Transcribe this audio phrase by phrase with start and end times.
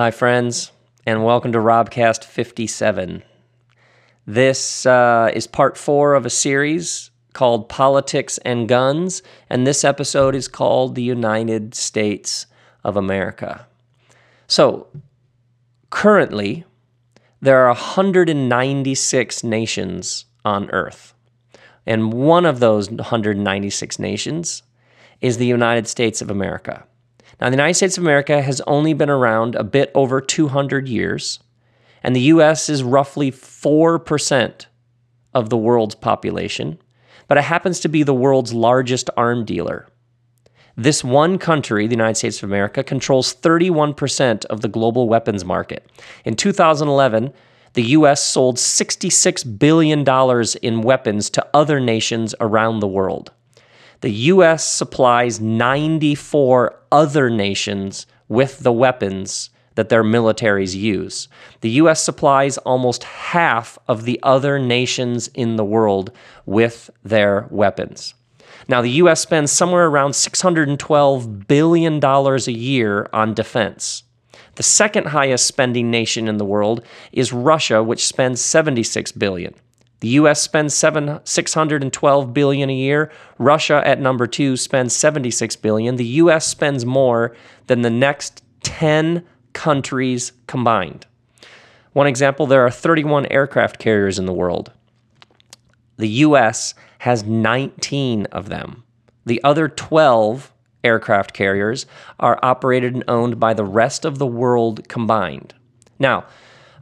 [0.00, 0.72] Hi, friends,
[1.04, 3.22] and welcome to Robcast 57.
[4.26, 10.34] This uh, is part four of a series called Politics and Guns, and this episode
[10.34, 12.46] is called The United States
[12.82, 13.66] of America.
[14.46, 14.86] So,
[15.90, 16.64] currently,
[17.42, 21.12] there are 196 nations on Earth,
[21.84, 24.62] and one of those 196 nations
[25.20, 26.86] is the United States of America.
[27.40, 31.40] Now, the United States of America has only been around a bit over 200 years,
[32.02, 34.66] and the US is roughly 4%
[35.32, 36.78] of the world's population,
[37.28, 39.88] but it happens to be the world's largest arm dealer.
[40.76, 45.90] This one country, the United States of America, controls 31% of the global weapons market.
[46.24, 47.32] In 2011,
[47.72, 50.04] the US sold $66 billion
[50.62, 53.32] in weapons to other nations around the world
[54.00, 61.28] the US supplies 94 other nations with the weapons that their militaries use.
[61.60, 66.12] The US supplies almost half of the other nations in the world
[66.46, 68.14] with their weapons.
[68.68, 74.04] Now, the US spends somewhere around $612 billion a year on defense.
[74.56, 79.54] The second highest spending nation in the world is Russia, which spends 76 billion.
[80.00, 83.10] The US spends 7 612 billion a year.
[83.38, 85.96] Russia at number 2 spends 76 billion.
[85.96, 91.06] The US spends more than the next 10 countries combined.
[91.92, 94.72] One example, there are 31 aircraft carriers in the world.
[95.98, 98.84] The US has 19 of them.
[99.26, 101.84] The other 12 aircraft carriers
[102.18, 105.54] are operated and owned by the rest of the world combined.
[105.98, 106.24] Now,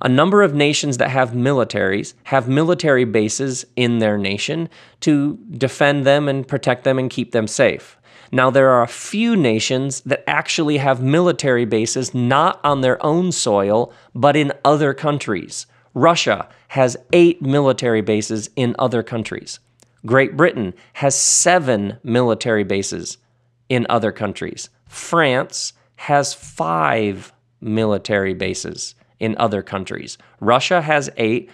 [0.00, 4.68] a number of nations that have militaries have military bases in their nation
[5.00, 7.96] to defend them and protect them and keep them safe.
[8.30, 13.32] Now, there are a few nations that actually have military bases not on their own
[13.32, 15.66] soil, but in other countries.
[15.94, 19.58] Russia has eight military bases in other countries.
[20.04, 23.16] Great Britain has seven military bases
[23.68, 24.68] in other countries.
[24.86, 30.18] France has five military bases in other countries.
[30.40, 31.50] Russia has eight,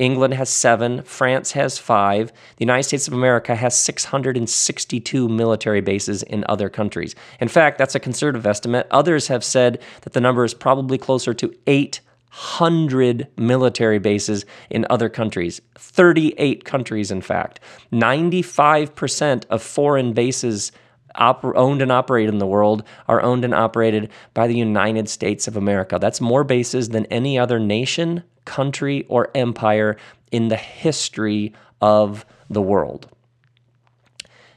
[0.00, 6.22] England has seven, France has five, the United States of America has 662 military bases
[6.22, 7.14] in other countries.
[7.38, 8.86] In fact, that's a conservative estimate.
[8.90, 15.10] Others have said that the number is probably closer to 800 military bases in other
[15.10, 17.60] countries, 38 countries, in fact.
[17.92, 20.72] 95% of foreign bases
[21.20, 25.46] oper- owned and operated in the world are owned and operated by the United States
[25.46, 25.98] of America.
[26.00, 29.96] That's more bases than any other nation, country, or empire
[30.32, 33.08] in the history of the world.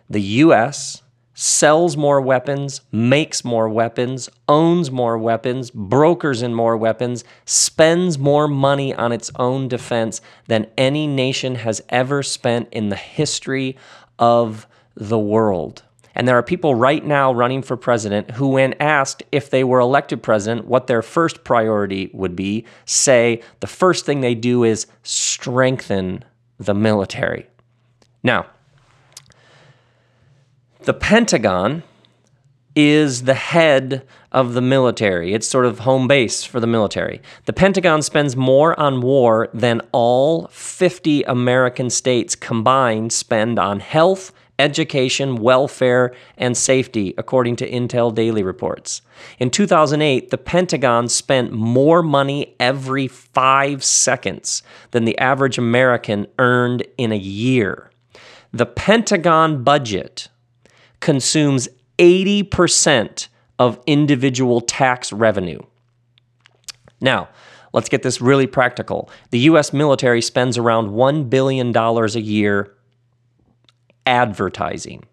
[0.09, 1.01] The US
[1.33, 8.47] sells more weapons, makes more weapons, owns more weapons, brokers in more weapons, spends more
[8.47, 13.75] money on its own defense than any nation has ever spent in the history
[14.19, 15.83] of the world.
[16.15, 19.79] And there are people right now running for president who, when asked if they were
[19.79, 24.87] elected president, what their first priority would be, say the first thing they do is
[25.01, 26.23] strengthen
[26.59, 27.47] the military.
[28.21, 28.45] Now,
[30.81, 31.83] the Pentagon
[32.75, 35.33] is the head of the military.
[35.33, 37.21] It's sort of home base for the military.
[37.45, 44.31] The Pentagon spends more on war than all 50 American states combined spend on health
[44.59, 49.01] education, welfare, and safety, according to Intel Daily reports.
[49.39, 56.85] In 2008, the Pentagon spent more money every five seconds than the average American earned
[56.97, 57.89] in a year.
[58.51, 60.29] The Pentagon budget
[60.99, 63.27] consumes 80%
[63.59, 65.59] of individual tax revenue.
[67.01, 67.29] Now,
[67.73, 69.09] let's get this really practical.
[69.31, 69.73] The U.S.
[69.73, 72.73] military spends around $1 billion a year
[74.05, 75.03] advertising.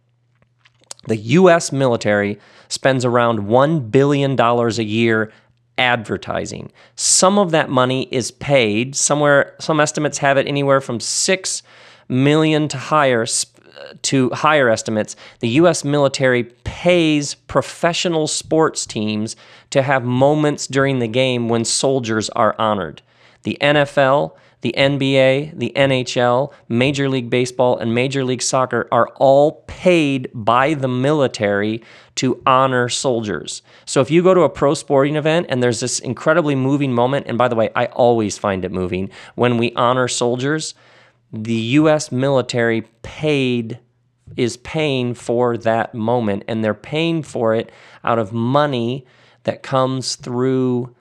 [1.06, 5.33] The US military spends around $1 billion a year
[5.78, 6.71] advertising.
[6.95, 11.63] Some of that money is paid, somewhere some estimates have it anywhere from 6
[12.09, 15.16] million to higher uh, to higher estimates.
[15.39, 19.37] The US military pays professional sports teams
[19.71, 23.01] to have moments during the game when soldiers are honored.
[23.45, 29.65] The NFL the NBA, the NHL, Major League Baseball, and Major League Soccer are all
[29.66, 31.83] paid by the military
[32.16, 33.62] to honor soldiers.
[33.86, 37.27] So if you go to a pro sporting event and there's this incredibly moving moment,
[37.27, 40.74] and by the way, I always find it moving when we honor soldiers,
[41.33, 43.78] the US military paid
[44.36, 47.72] is paying for that moment and they're paying for it
[48.04, 49.06] out of money
[49.45, 50.95] that comes through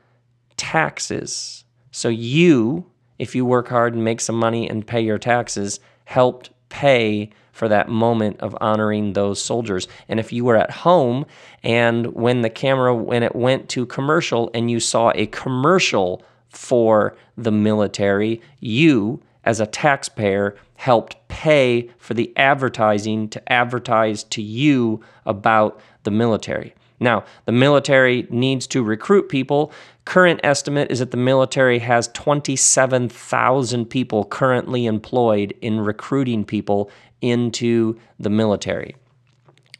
[0.57, 1.63] taxes.
[1.91, 2.88] So you,
[3.19, 7.67] if you work hard and make some money and pay your taxes, helped pay for
[7.67, 9.87] that moment of honoring those soldiers.
[10.07, 11.25] And if you were at home
[11.61, 17.17] and when the camera when it went to commercial and you saw a commercial for
[17.37, 25.01] the military, you as a taxpayer helped pay for the advertising to advertise to you
[25.25, 26.73] about the military.
[26.99, 29.71] Now, the military needs to recruit people.
[30.05, 36.91] Current estimate is that the military has 27,000 people currently employed in recruiting people
[37.21, 38.95] into the military,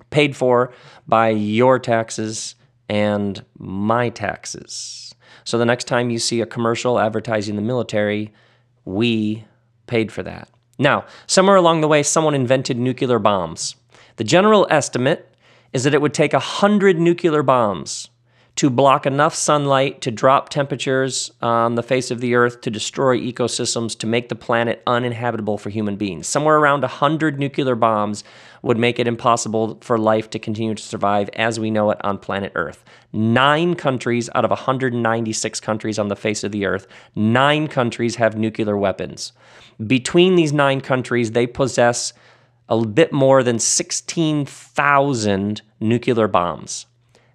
[0.09, 0.73] paid for
[1.07, 2.55] by your taxes
[2.87, 5.13] and my taxes.
[5.43, 8.33] So the next time you see a commercial advertising the military,
[8.85, 9.45] we
[9.87, 10.49] paid for that.
[10.77, 13.75] Now, somewhere along the way, someone invented nuclear bombs.
[14.15, 15.28] The general estimate
[15.73, 18.09] is that it would take 100 nuclear bombs
[18.59, 23.17] to block enough sunlight to drop temperatures on the face of the earth to destroy
[23.17, 26.27] ecosystems to make the planet uninhabitable for human beings.
[26.27, 28.21] Somewhere around 100 nuclear bombs
[28.61, 32.17] would make it impossible for life to continue to survive as we know it on
[32.17, 32.83] planet Earth.
[33.13, 36.85] Nine countries out of 196 countries on the face of the earth,
[37.15, 39.31] nine countries have nuclear weapons.
[39.87, 42.11] Between these nine countries, they possess
[42.69, 46.85] a bit more than 16,000 nuclear bombs.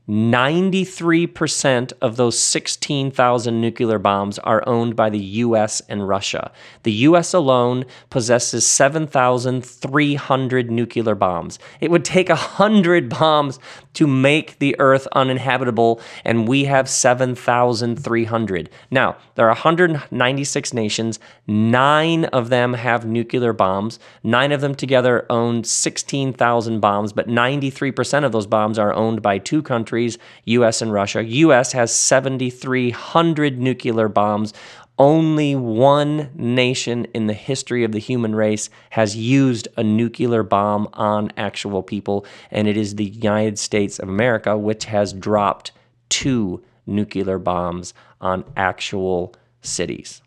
[0.09, 6.53] 93% of those 16,000 nuclear bombs are owned by the US and Russia.
[6.83, 11.59] The US alone possesses 7,300 nuclear bombs.
[11.81, 13.59] It would take 100 bombs
[13.95, 18.71] to make the earth uninhabitable, and we have 7,300.
[18.91, 21.19] Now, there are 196 nations.
[21.47, 23.99] Nine of them have nuclear bombs.
[24.23, 29.39] Nine of them together own 16,000 bombs, but 93% of those bombs are owned by
[29.39, 29.94] two countries,
[30.45, 31.25] US and Russia.
[31.25, 34.53] US has 7,300 nuclear bombs.
[34.99, 40.89] Only one nation in the history of the human race has used a nuclear bomb
[40.93, 45.73] on actual people, and it is the United States of America, which has dropped
[46.09, 50.23] two nuclear bombs on actual cities.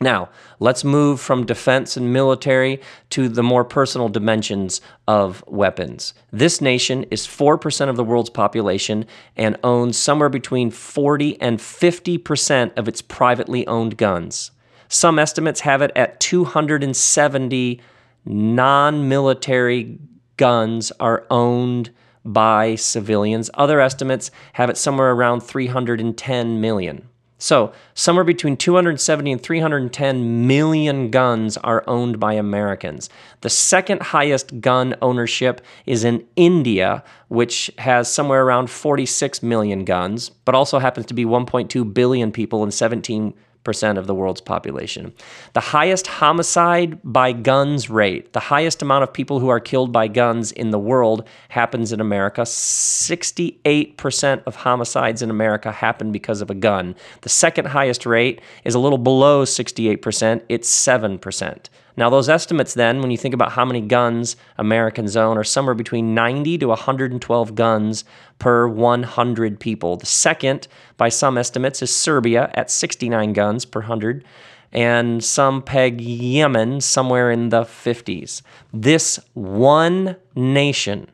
[0.00, 0.28] Now,
[0.60, 6.12] let's move from defense and military to the more personal dimensions of weapons.
[6.30, 9.06] This nation is 4% of the world's population
[9.36, 14.50] and owns somewhere between 40 and 50% of its privately owned guns.
[14.88, 17.80] Some estimates have it at 270
[18.24, 19.98] non military
[20.36, 21.90] guns are owned
[22.24, 23.50] by civilians.
[23.54, 27.08] Other estimates have it somewhere around 310 million.
[27.38, 33.10] So, somewhere between 270 and 310 million guns are owned by Americans.
[33.42, 40.30] The second highest gun ownership is in India, which has somewhere around 46 million guns,
[40.30, 43.34] but also happens to be 1.2 billion people and 17
[43.66, 45.12] percent of the world's population.
[45.52, 50.08] The highest homicide by guns rate, the highest amount of people who are killed by
[50.08, 52.42] guns in the world happens in America.
[52.42, 56.94] 68% of homicides in America happen because of a gun.
[57.22, 61.68] The second highest rate is a little below 68%, it's 7%.
[61.96, 65.74] Now, those estimates, then, when you think about how many guns Americans own, are somewhere
[65.74, 68.04] between 90 to 112 guns
[68.38, 69.96] per 100 people.
[69.96, 74.24] The second, by some estimates, is Serbia at 69 guns per 100
[74.72, 78.42] and some peg Yemen somewhere in the 50s.
[78.74, 81.08] This one nation,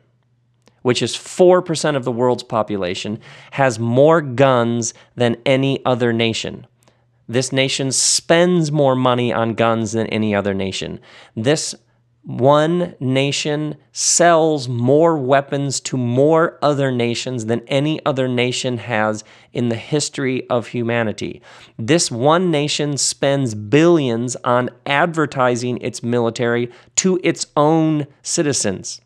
[0.82, 3.20] which is 4% of the world's population,
[3.52, 6.66] has more guns than any other nation.
[7.32, 11.00] This nation spends more money on guns than any other nation.
[11.34, 11.74] This
[12.24, 19.70] one nation sells more weapons to more other nations than any other nation has in
[19.70, 21.40] the history of humanity.
[21.78, 29.00] This one nation spends billions on advertising its military to its own citizens.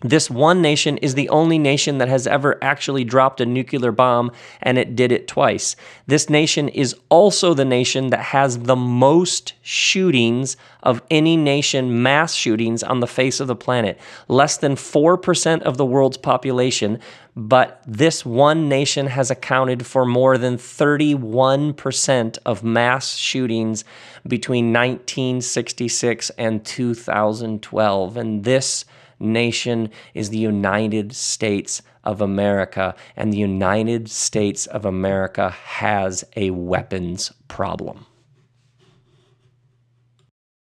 [0.00, 4.30] This one nation is the only nation that has ever actually dropped a nuclear bomb,
[4.62, 5.74] and it did it twice.
[6.06, 12.34] This nation is also the nation that has the most shootings of any nation, mass
[12.34, 13.98] shootings on the face of the planet.
[14.28, 17.00] Less than 4% of the world's population,
[17.34, 23.84] but this one nation has accounted for more than 31% of mass shootings
[24.28, 28.16] between 1966 and 2012.
[28.16, 28.84] And this
[29.20, 36.50] nation is the United States of America, and the United States of America has a
[36.50, 38.06] weapons problem.